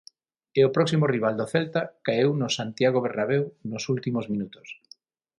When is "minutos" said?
4.33-4.67